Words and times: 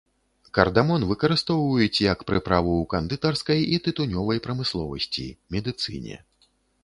Кардамон 0.57 1.03
выкарыстоўваюць 1.09 2.03
як 2.13 2.23
прыправу 2.31 2.71
ў 2.77 2.85
кандытарскай 2.95 3.59
і 3.77 3.81
тытунёвай 3.87 4.37
прамысловасці, 4.49 5.27
медыцыне. 5.57 6.15